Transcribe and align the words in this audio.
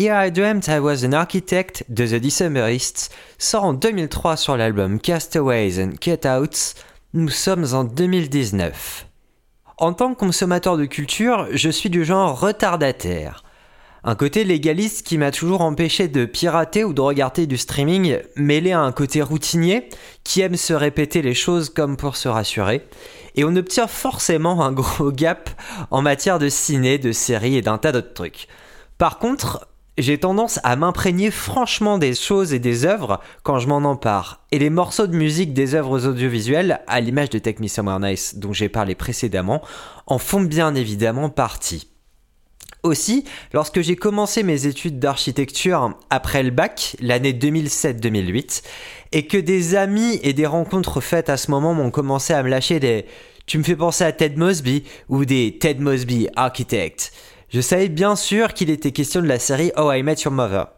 Here 0.00 0.14
I 0.14 0.30
Dreamt 0.30 0.66
I 0.66 0.78
Was 0.78 1.04
an 1.04 1.12
Architect 1.12 1.84
de 1.90 2.06
The 2.06 2.22
Decemberists 2.22 3.10
sort 3.36 3.64
en 3.64 3.74
2003 3.74 4.38
sur 4.38 4.56
l'album 4.56 4.98
Castaways 4.98 5.78
and 5.78 5.96
Cutouts. 6.00 6.74
Nous 7.12 7.28
sommes 7.28 7.66
en 7.74 7.84
2019. 7.84 9.06
En 9.76 9.92
tant 9.92 10.14
que 10.14 10.18
consommateur 10.18 10.78
de 10.78 10.86
culture, 10.86 11.48
je 11.52 11.68
suis 11.68 11.90
du 11.90 12.06
genre 12.06 12.40
retardataire. 12.40 13.44
Un 14.02 14.14
côté 14.14 14.44
légaliste 14.44 15.06
qui 15.06 15.18
m'a 15.18 15.32
toujours 15.32 15.60
empêché 15.60 16.08
de 16.08 16.24
pirater 16.24 16.82
ou 16.82 16.94
de 16.94 17.02
regarder 17.02 17.46
du 17.46 17.58
streaming, 17.58 18.20
mêlé 18.36 18.72
à 18.72 18.80
un 18.80 18.92
côté 18.92 19.20
routinier 19.20 19.90
qui 20.24 20.40
aime 20.40 20.56
se 20.56 20.72
répéter 20.72 21.20
les 21.20 21.34
choses 21.34 21.68
comme 21.68 21.98
pour 21.98 22.16
se 22.16 22.28
rassurer. 22.28 22.88
Et 23.36 23.44
on 23.44 23.54
obtient 23.54 23.86
forcément 23.86 24.64
un 24.64 24.72
gros 24.72 25.12
gap 25.12 25.50
en 25.90 26.00
matière 26.00 26.38
de 26.38 26.48
ciné, 26.48 26.96
de 26.96 27.12
séries 27.12 27.58
et 27.58 27.62
d'un 27.62 27.76
tas 27.76 27.92
d'autres 27.92 28.14
trucs. 28.14 28.48
Par 28.96 29.18
contre, 29.18 29.66
j'ai 30.02 30.18
tendance 30.18 30.60
à 30.62 30.76
m'imprégner 30.76 31.30
franchement 31.30 31.98
des 31.98 32.14
choses 32.14 32.52
et 32.52 32.58
des 32.58 32.84
œuvres 32.84 33.20
quand 33.42 33.58
je 33.58 33.68
m'en 33.68 33.78
empare. 33.78 34.44
Et 34.52 34.58
les 34.58 34.70
morceaux 34.70 35.06
de 35.06 35.16
musique 35.16 35.52
des 35.52 35.74
œuvres 35.74 36.06
audiovisuelles, 36.06 36.80
à 36.86 37.00
l'image 37.00 37.30
de 37.30 37.38
Take 37.38 37.62
Me 37.62 37.68
Somewhere 37.68 38.00
Nice 38.00 38.36
dont 38.36 38.52
j'ai 38.52 38.68
parlé 38.68 38.94
précédemment, 38.94 39.62
en 40.06 40.18
font 40.18 40.42
bien 40.42 40.74
évidemment 40.74 41.28
partie. 41.28 41.90
Aussi, 42.82 43.24
lorsque 43.52 43.82
j'ai 43.82 43.96
commencé 43.96 44.42
mes 44.42 44.66
études 44.66 44.98
d'architecture 44.98 45.98
après 46.08 46.42
le 46.42 46.50
bac, 46.50 46.96
l'année 47.00 47.34
2007-2008, 47.34 48.62
et 49.12 49.26
que 49.26 49.36
des 49.36 49.74
amis 49.74 50.18
et 50.22 50.32
des 50.32 50.46
rencontres 50.46 51.02
faites 51.02 51.28
à 51.28 51.36
ce 51.36 51.50
moment 51.50 51.74
m'ont 51.74 51.90
commencé 51.90 52.32
à 52.32 52.42
me 52.42 52.48
lâcher 52.48 52.80
des 52.80 53.04
Tu 53.44 53.58
me 53.58 53.64
fais 53.64 53.76
penser 53.76 54.04
à 54.04 54.12
Ted 54.12 54.36
Mosby 54.36 54.84
ou 55.10 55.26
des 55.26 55.58
Ted 55.58 55.80
Mosby 55.80 56.28
Architect, 56.36 57.12
je 57.50 57.60
savais 57.60 57.88
bien 57.88 58.14
sûr 58.14 58.54
qu'il 58.54 58.70
était 58.70 58.92
question 58.92 59.20
de 59.20 59.26
la 59.26 59.40
série 59.40 59.72
Oh 59.76 59.90
I 59.92 60.02
Met 60.02 60.22
Your 60.24 60.32
Mother. 60.32 60.68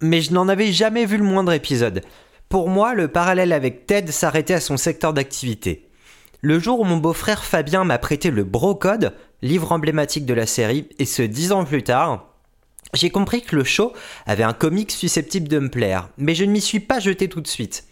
Mais 0.00 0.20
je 0.20 0.32
n'en 0.32 0.48
avais 0.48 0.72
jamais 0.72 1.04
vu 1.04 1.16
le 1.16 1.24
moindre 1.24 1.52
épisode. 1.52 2.02
Pour 2.48 2.68
moi, 2.68 2.94
le 2.94 3.08
parallèle 3.08 3.52
avec 3.52 3.86
Ted 3.86 4.10
s'arrêtait 4.12 4.54
à 4.54 4.60
son 4.60 4.76
secteur 4.76 5.12
d'activité. 5.12 5.88
Le 6.40 6.58
jour 6.58 6.80
où 6.80 6.84
mon 6.84 6.98
beau-frère 6.98 7.44
Fabien 7.44 7.84
m'a 7.84 7.98
prêté 7.98 8.30
le 8.30 8.44
Bro 8.44 8.76
Code, 8.76 9.12
livre 9.42 9.72
emblématique 9.72 10.24
de 10.24 10.34
la 10.34 10.46
série, 10.46 10.88
et 10.98 11.04
ce 11.04 11.22
dix 11.22 11.52
ans 11.52 11.64
plus 11.64 11.82
tard, 11.82 12.28
j'ai 12.94 13.10
compris 13.10 13.42
que 13.42 13.56
le 13.56 13.64
show 13.64 13.92
avait 14.24 14.44
un 14.44 14.52
comique 14.52 14.92
susceptible 14.92 15.48
de 15.48 15.58
me 15.58 15.68
plaire, 15.68 16.08
mais 16.16 16.34
je 16.34 16.44
ne 16.44 16.52
m'y 16.52 16.60
suis 16.60 16.80
pas 16.80 17.00
jeté 17.00 17.28
tout 17.28 17.40
de 17.40 17.46
suite. 17.46 17.84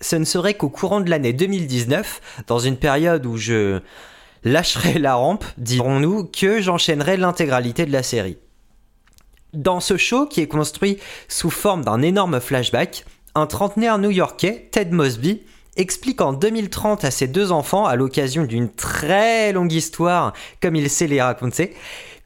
Ce 0.00 0.16
ne 0.16 0.24
serait 0.24 0.54
qu'au 0.54 0.70
courant 0.70 1.00
de 1.00 1.10
l'année 1.10 1.32
2019, 1.32 2.44
dans 2.46 2.58
une 2.58 2.76
période 2.76 3.26
où 3.26 3.36
je 3.36 3.80
lâcherai 4.44 4.98
la 4.98 5.14
rampe, 5.14 5.44
dirons-nous, 5.58 6.24
que 6.24 6.60
j'enchaînerai 6.60 7.16
l'intégralité 7.16 7.86
de 7.86 7.92
la 7.92 8.02
série. 8.02 8.38
Dans 9.52 9.80
ce 9.80 9.96
show, 9.96 10.26
qui 10.26 10.40
est 10.40 10.48
construit 10.48 10.98
sous 11.28 11.50
forme 11.50 11.84
d'un 11.84 12.02
énorme 12.02 12.40
flashback, 12.40 13.04
un 13.34 13.46
trentenaire 13.46 13.98
new-yorkais, 13.98 14.68
Ted 14.70 14.90
Mosby, 14.92 15.42
explique 15.76 16.20
en 16.20 16.32
2030 16.32 17.04
à 17.04 17.10
ses 17.10 17.26
deux 17.26 17.52
enfants, 17.52 17.86
à 17.86 17.96
l'occasion 17.96 18.44
d'une 18.44 18.70
très 18.70 19.52
longue 19.52 19.72
histoire, 19.72 20.32
comme 20.60 20.76
il 20.76 20.90
sait 20.90 21.06
les 21.06 21.22
raconter, 21.22 21.74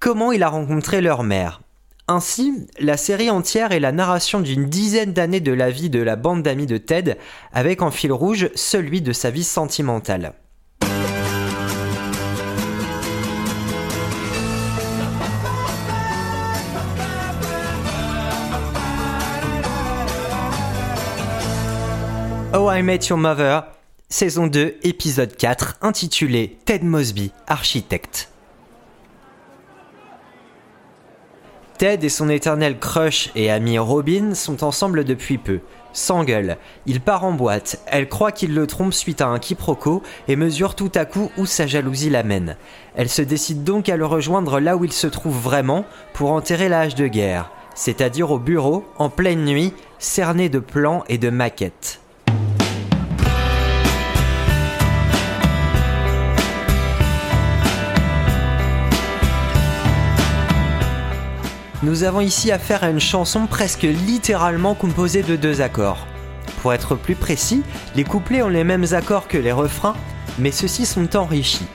comment 0.00 0.32
il 0.32 0.42
a 0.42 0.48
rencontré 0.48 1.00
leur 1.00 1.22
mère. 1.22 1.60
Ainsi, 2.06 2.66
la 2.78 2.98
série 2.98 3.30
entière 3.30 3.72
est 3.72 3.80
la 3.80 3.92
narration 3.92 4.40
d'une 4.40 4.66
dizaine 4.66 5.14
d'années 5.14 5.40
de 5.40 5.52
la 5.52 5.70
vie 5.70 5.88
de 5.88 6.02
la 6.02 6.16
bande 6.16 6.42
d'amis 6.42 6.66
de 6.66 6.76
Ted, 6.76 7.16
avec 7.52 7.80
en 7.80 7.90
fil 7.90 8.12
rouge 8.12 8.50
celui 8.54 9.00
de 9.00 9.14
sa 9.14 9.30
vie 9.30 9.44
sentimentale. 9.44 10.34
Oh 22.56 22.70
I 22.70 22.82
Met 22.84 23.08
Your 23.08 23.18
Mother, 23.18 23.64
saison 24.08 24.46
2, 24.46 24.76
épisode 24.84 25.36
4, 25.36 25.78
intitulé 25.82 26.56
Ted 26.64 26.84
Mosby, 26.84 27.32
architecte. 27.48 28.30
Ted 31.78 32.06
et 32.06 32.08
son 32.08 32.28
éternel 32.28 32.78
crush 32.78 33.32
et 33.34 33.50
ami 33.50 33.76
Robin 33.76 34.34
sont 34.34 34.62
ensemble 34.62 35.02
depuis 35.02 35.36
peu. 35.36 35.62
S'engueulent, 35.92 36.56
il 36.86 37.00
part 37.00 37.24
en 37.24 37.32
boîte, 37.32 37.80
elle 37.88 38.08
croit 38.08 38.30
qu'il 38.30 38.54
le 38.54 38.68
trompe 38.68 38.94
suite 38.94 39.20
à 39.20 39.26
un 39.26 39.40
quiproquo 39.40 40.04
et 40.28 40.36
mesure 40.36 40.76
tout 40.76 40.92
à 40.94 41.06
coup 41.06 41.32
où 41.36 41.46
sa 41.46 41.66
jalousie 41.66 42.08
l'amène. 42.08 42.56
Elle 42.94 43.08
se 43.08 43.22
décide 43.22 43.64
donc 43.64 43.88
à 43.88 43.96
le 43.96 44.06
rejoindre 44.06 44.60
là 44.60 44.76
où 44.76 44.84
il 44.84 44.92
se 44.92 45.08
trouve 45.08 45.36
vraiment 45.36 45.84
pour 46.12 46.30
enterrer 46.30 46.68
la 46.68 46.82
hache 46.82 46.94
de 46.94 47.08
guerre, 47.08 47.50
c'est-à-dire 47.74 48.30
au 48.30 48.38
bureau, 48.38 48.84
en 48.96 49.10
pleine 49.10 49.44
nuit, 49.44 49.72
cerné 49.98 50.48
de 50.48 50.60
plans 50.60 51.02
et 51.08 51.18
de 51.18 51.30
maquettes. 51.30 51.98
Nous 61.84 62.02
avons 62.02 62.22
ici 62.22 62.50
affaire 62.50 62.82
à 62.82 62.88
une 62.88 62.98
chanson 62.98 63.46
presque 63.46 63.82
littéralement 63.82 64.74
composée 64.74 65.22
de 65.22 65.36
deux 65.36 65.60
accords. 65.60 66.06
Pour 66.62 66.72
être 66.72 66.94
plus 66.94 67.14
précis, 67.14 67.62
les 67.94 68.04
couplets 68.04 68.40
ont 68.40 68.48
les 68.48 68.64
mêmes 68.64 68.86
accords 68.92 69.28
que 69.28 69.36
les 69.36 69.52
refrains, 69.52 69.94
mais 70.38 70.50
ceux-ci 70.50 70.86
sont 70.86 71.14
enrichis. 71.14 71.66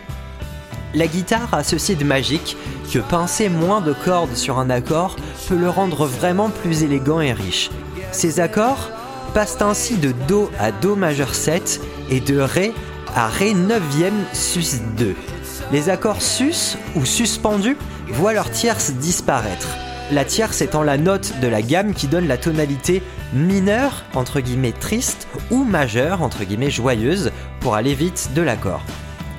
La 0.96 1.06
guitare 1.06 1.54
a 1.54 1.64
ceci 1.64 1.96
de 1.96 2.04
magique 2.04 2.58
que 2.92 2.98
pincer 2.98 3.50
moins 3.50 3.82
de 3.82 3.94
cordes 3.94 4.36
sur 4.36 4.58
un 4.58 4.72
accord 4.72 5.16
peut 5.48 5.56
le 5.56 5.70
rendre 5.70 6.08
vraiment 6.08 6.50
plus 6.50 6.82
élégant 6.82 7.22
et 7.22 7.34
riche. 7.34 7.70
Ces 8.12 8.40
accords 8.40 8.90
passent 9.36 9.62
ainsi 9.62 9.98
de 9.98 10.12
Do 10.28 10.50
à 10.60 10.72
Do 10.72 10.96
majeur 10.96 11.36
7 11.36 11.82
et 12.10 12.20
de 12.20 12.40
Ré 12.40 12.74
à 13.16 13.28
Ré 13.28 13.54
9e 13.54 14.12
sus 14.34 14.82
2. 14.98 15.16
Les 15.72 15.90
accords 15.90 16.24
sus 16.24 16.80
ou 16.96 17.06
suspendus 17.06 17.78
voient 18.08 18.34
leur 18.34 18.50
tierce 18.50 18.90
disparaître 18.90 19.68
la 20.12 20.26
tierce 20.26 20.62
étant 20.62 20.84
la 20.84 20.98
note 20.98 21.40
de 21.40 21.48
la 21.48 21.62
gamme 21.62 21.94
qui 21.94 22.08
donne 22.08 22.28
la 22.28 22.38
tonalité 22.38 23.04
mineure, 23.34 24.04
entre 24.14 24.40
guillemets 24.40 24.72
triste, 24.72 25.28
ou 25.52 25.64
majeure, 25.64 26.22
entre 26.22 26.44
guillemets 26.44 26.72
joyeuse, 26.72 27.32
pour 27.60 27.76
aller 27.76 27.94
vite 27.94 28.32
de 28.34 28.42
l'accord. 28.42 28.82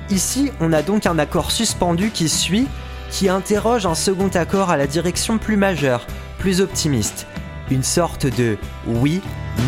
Ici, 0.09 0.51
on 0.59 0.73
a 0.73 0.81
donc 0.81 1.05
un 1.05 1.19
accord 1.19 1.51
suspendu 1.51 2.11
qui 2.11 2.29
suit, 2.29 2.67
qui 3.09 3.29
interroge 3.29 3.85
un 3.85 3.95
second 3.95 4.29
accord 4.29 4.69
à 4.69 4.77
la 4.77 4.87
direction 4.87 5.37
plus 5.37 5.57
majeure, 5.57 6.05
plus 6.37 6.61
optimiste. 6.61 7.27
Une 7.69 7.83
sorte 7.83 8.25
de 8.25 8.57
oui, 8.85 9.21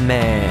mais... 0.05 0.41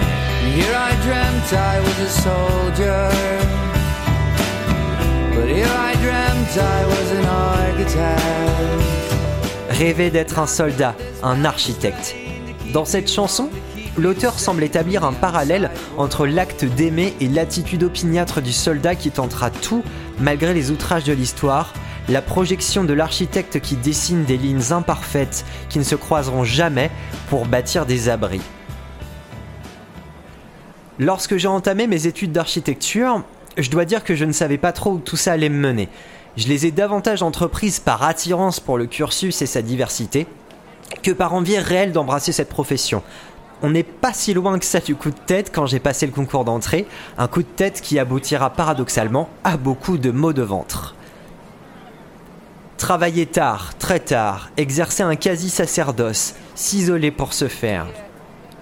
Rêver 9.82 10.10
d'être 10.12 10.38
un 10.38 10.47
soldat, 10.47 10.94
un 11.25 11.44
architecte. 11.44 12.15
Dans 12.72 12.84
cette 12.84 13.10
chanson, 13.10 13.50
l'auteur 13.98 14.38
semble 14.38 14.62
établir 14.62 15.03
un 15.03 15.12
parallèle 15.12 15.72
entre 15.97 16.25
l'acte 16.25 16.65
d'aimer 16.65 17.15
et 17.19 17.26
l'attitude 17.26 17.82
opiniâtre 17.82 18.41
du 18.41 18.53
soldat 18.53 18.94
qui 18.94 19.10
tentera 19.10 19.50
tout 19.50 19.82
malgré 20.21 20.54
les 20.54 20.71
outrages 20.71 21.03
de 21.03 21.12
l'histoire, 21.12 21.75
la 22.09 22.22
projection 22.22 22.84
de 22.84 22.92
l'architecte 22.92 23.59
qui 23.59 23.75
dessine 23.75 24.22
des 24.22 24.37
lignes 24.37 24.72
imparfaites 24.72 25.44
qui 25.69 25.81
ne 25.81 25.84
se 25.84 25.97
croiseront 25.97 26.44
jamais 26.44 26.88
pour 27.28 27.44
bâtir 27.44 27.84
des 27.84 28.09
abris. 28.09 28.41
Lorsque 31.00 31.38
j'ai 31.38 31.48
entamé 31.48 31.88
mes 31.88 32.06
études 32.06 32.31
d'architecture, 32.31 33.25
je 33.59 33.69
dois 33.69 33.84
dire 33.84 34.04
que 34.04 34.15
je 34.15 34.25
ne 34.25 34.32
savais 34.32 34.59
pas 34.59 34.71
trop 34.71 34.92
où 34.92 34.98
tout 35.00 35.16
ça 35.16 35.32
allait 35.32 35.48
me 35.48 35.59
mener. 35.59 35.88
Je 36.37 36.48
les 36.48 36.65
ai 36.65 36.70
davantage 36.70 37.22
entreprises 37.22 37.78
par 37.78 38.03
attirance 38.03 38.59
pour 38.59 38.78
le 38.78 38.87
cursus 38.87 39.43
et 39.43 39.47
sa 39.47 39.60
diversité 39.60 40.26
que 41.03 41.10
par 41.10 41.34
envie 41.34 41.59
réelle 41.59 41.93
d'embrasser 41.93 42.32
cette 42.32 42.48
profession. 42.48 43.03
On 43.62 43.71
n'est 43.71 43.83
pas 43.83 44.12
si 44.12 44.33
loin 44.34 44.59
que 44.59 44.65
ça 44.65 44.80
du 44.80 44.97
coup 44.97 45.10
de 45.10 45.18
tête 45.27 45.53
quand 45.54 45.66
j'ai 45.66 45.78
passé 45.78 46.06
le 46.06 46.12
concours 46.12 46.45
d'entrée, 46.45 46.86
un 47.18 47.28
coup 47.28 47.42
de 47.42 47.48
tête 47.48 47.80
qui 47.80 47.98
aboutira 47.98 48.51
paradoxalement 48.51 49.28
à 49.45 49.56
beaucoup 49.56 49.98
de 49.98 50.10
maux 50.10 50.33
de 50.33 50.42
ventre. 50.42 50.95
Travailler 52.78 53.27
tard, 53.27 53.77
très 53.78 54.01
tard, 54.01 54.51
exercer 54.56 55.03
un 55.04 55.15
quasi-sacerdoce, 55.15 56.34
s'isoler 56.54 57.12
pour 57.12 57.34
se 57.34 57.47
faire, 57.47 57.86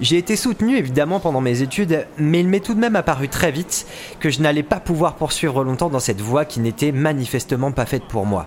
j'ai 0.00 0.17
été 0.17 0.35
soutenu 0.35 0.76
évidemment 0.79 1.20
pendant 1.20 1.43
mes 1.43 1.61
études, 1.61 2.06
mais 2.17 2.41
il 2.41 2.49
m'est 2.49 2.61
tout 2.61 2.73
de 2.73 2.81
même 2.81 2.97
apparu 2.97 3.29
très 3.29 3.50
vite 3.50 3.87
que 4.19 4.31
je 4.31 4.41
n'allais 4.41 4.62
pas 4.62 4.81
pouvoir 4.81 5.14
poursuivre 5.14 5.62
longtemps 5.62 5.91
dans 5.91 6.00
cette 6.00 6.23
voie 6.23 6.47
qui 6.47 6.61
n'était 6.61 6.91
manifestement 6.91 7.70
pas 7.70 7.85
faite 7.85 8.05
pour 8.05 8.25
moi. 8.25 8.47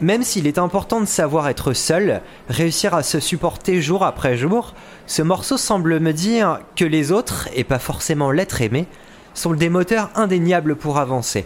Même 0.00 0.22
s'il 0.22 0.46
est 0.46 0.58
important 0.58 1.00
de 1.00 1.06
savoir 1.06 1.48
être 1.48 1.72
seul, 1.72 2.22
réussir 2.48 2.94
à 2.94 3.02
se 3.02 3.18
supporter 3.18 3.82
jour 3.82 4.04
après 4.04 4.36
jour, 4.36 4.74
ce 5.06 5.22
morceau 5.22 5.56
semble 5.56 5.98
me 5.98 6.12
dire 6.12 6.60
que 6.76 6.84
les 6.84 7.10
autres, 7.10 7.48
et 7.54 7.64
pas 7.64 7.78
forcément 7.80 8.30
l'être 8.30 8.62
aimé, 8.62 8.86
sont 9.34 9.54
des 9.54 9.68
moteurs 9.68 10.10
indéniables 10.14 10.76
pour 10.76 10.98
avancer. 10.98 11.44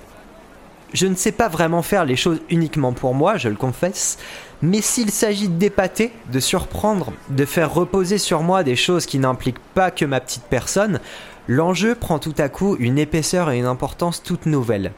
Je 0.93 1.07
ne 1.07 1.15
sais 1.15 1.33
pas 1.33 1.49
vraiment 1.49 1.83
faire 1.83 2.05
les 2.05 2.17
choses 2.17 2.41
uniquement 2.49 2.93
pour 2.93 3.15
moi, 3.15 3.37
je 3.37 3.49
le 3.49 3.57
confesse, 3.57 4.19
Mais 4.63 4.81
s'il 4.81 5.11
s'agit 5.11 5.49
d'épater, 5.49 6.13
de 6.33 6.41
surprendre, 6.41 7.13
de 7.29 7.45
faire 7.45 7.75
reposer 7.75 8.19
sur 8.19 8.43
moi 8.43 8.65
des 8.65 8.77
choses 8.77 9.05
qui 9.05 9.19
n'impliquent 9.19 9.61
pas 9.75 9.91
que 9.91 10.05
ma 10.05 10.21
petite 10.21 10.45
personne, 10.45 11.01
l'enjeu 11.47 11.95
prend 11.95 12.19
tout 12.19 12.35
à 12.39 12.49
coup 12.49 12.77
une 12.79 12.99
épaisseur 12.99 13.51
et 13.51 13.59
une 13.59 13.67
importance 13.67 14.23
toute 14.23 14.47
nouvelle. 14.47 14.93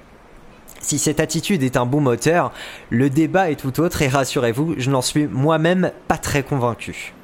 Si 0.80 0.98
cette 0.98 1.18
attitude 1.18 1.64
est 1.64 1.76
un 1.76 1.86
bon 1.86 2.00
moteur, 2.00 2.52
le 2.90 3.10
débat 3.10 3.50
est 3.50 3.56
tout 3.56 3.80
autre 3.80 4.00
et 4.02 4.08
rassurez-vous, 4.08 4.76
je 4.78 4.90
n'en 4.90 5.02
suis 5.02 5.26
moi-même 5.26 5.90
pas 6.06 6.18
très 6.18 6.44
convaincu. 6.44 7.14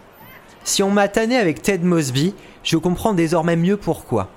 Si 0.64 0.82
on 0.82 0.90
m'a 0.90 1.08
tanné 1.08 1.36
avec 1.36 1.62
Ted 1.62 1.84
Mosby, 1.84 2.34
je 2.64 2.76
comprends 2.76 3.14
désormais 3.14 3.56
mieux 3.56 3.76
pourquoi. 3.76 4.28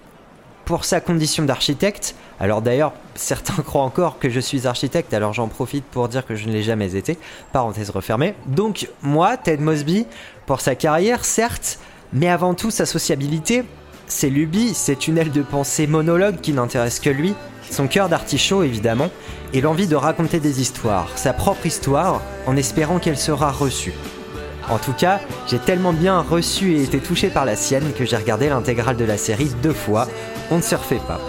Pour 0.68 0.84
sa 0.84 1.00
condition 1.00 1.46
d'architecte, 1.46 2.14
alors 2.42 2.62
d'ailleurs, 2.62 2.92
certains 3.16 3.64
croient 3.64 3.84
encore 3.84 4.20
que 4.20 4.30
je 4.30 4.42
suis 4.42 4.68
architecte, 4.68 5.14
alors 5.14 5.32
j'en 5.32 5.48
profite 5.48 5.86
pour 5.86 6.10
dire 6.10 6.26
que 6.26 6.36
je 6.36 6.46
ne 6.46 6.52
l'ai 6.52 6.62
jamais 6.62 6.98
été, 6.98 7.18
parenthèse 7.54 7.90
refermée. 7.90 8.36
Donc 8.48 8.90
moi, 9.02 9.38
Ted 9.38 9.64
Mosby, 9.64 10.06
pour 10.46 10.60
sa 10.60 10.76
carrière, 10.76 11.24
certes, 11.24 11.80
mais 12.12 12.28
avant 12.28 12.54
tout 12.54 12.70
sa 12.70 12.86
sociabilité, 12.86 13.64
ses 14.08 14.30
lubies, 14.30 14.74
ses 14.74 14.98
tunnels 14.98 15.32
de 15.32 15.42
pensée 15.42 15.88
monologues 15.88 16.42
qui 16.42 16.52
n'intéressent 16.52 17.00
que 17.00 17.12
lui, 17.12 17.34
son 17.72 17.88
cœur 17.88 18.10
d'artichaut 18.10 18.64
évidemment, 18.64 19.10
et 19.54 19.62
l'envie 19.62 19.88
de 19.88 19.96
raconter 19.96 20.42
des 20.42 20.60
histoires, 20.60 21.08
sa 21.16 21.32
propre 21.32 21.66
histoire, 21.66 22.22
en 22.46 22.58
espérant 22.58 23.00
qu'elle 23.00 23.18
sera 23.18 23.54
reçue. 23.54 23.94
En 24.70 24.80
tout 24.80 24.92
cas, 24.92 25.22
j'ai 25.48 25.60
tellement 25.60 25.94
bien 25.94 26.20
reçu 26.20 26.74
et 26.74 26.84
été 26.84 27.00
touché 27.00 27.30
par 27.30 27.46
la 27.46 27.56
sienne 27.56 27.94
que 27.98 28.06
j'ai 28.06 28.18
regardé 28.18 28.50
l'intégrale 28.50 28.98
de 28.98 29.06
la 29.06 29.18
série 29.18 29.50
deux 29.64 29.74
fois. 29.74 30.08
On 30.52 30.58
ne 30.58 30.62
se 30.62 30.76
refait 30.76 31.02
pas. 31.08 31.22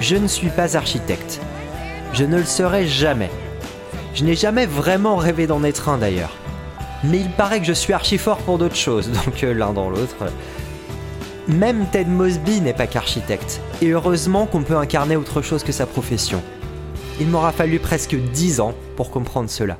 Je 0.00 0.16
ne 0.16 0.28
suis 0.28 0.50
pas 0.50 0.76
architecte. 0.76 1.40
Je 2.12 2.24
ne 2.24 2.36
le 2.36 2.44
serai 2.44 2.86
jamais. 2.86 3.30
Je 4.14 4.22
n'ai 4.22 4.36
jamais 4.36 4.66
vraiment 4.66 5.16
rêvé 5.16 5.48
d'en 5.48 5.64
être 5.64 5.88
un 5.88 5.98
d'ailleurs 5.98 6.36
mais 7.10 7.20
il 7.20 7.30
paraît 7.30 7.60
que 7.60 7.66
je 7.66 7.72
suis 7.72 7.92
archi 7.92 8.18
fort 8.18 8.38
pour 8.38 8.58
d'autres 8.58 8.76
choses, 8.76 9.10
donc 9.24 9.42
euh, 9.44 9.54
l'un 9.54 9.72
dans 9.72 9.90
l'autre. 9.90 10.16
Même 11.46 11.86
Ted 11.92 12.08
Mosby 12.08 12.60
n'est 12.60 12.72
pas 12.72 12.86
qu'architecte, 12.86 13.60
et 13.82 13.88
heureusement 13.88 14.46
qu'on 14.46 14.62
peut 14.62 14.76
incarner 14.76 15.16
autre 15.16 15.42
chose 15.42 15.62
que 15.62 15.72
sa 15.72 15.86
profession. 15.86 16.42
Il 17.20 17.28
m'aura 17.28 17.52
fallu 17.52 17.78
presque 17.78 18.16
10 18.16 18.60
ans 18.60 18.74
pour 18.96 19.10
comprendre 19.10 19.50
cela. 19.50 19.78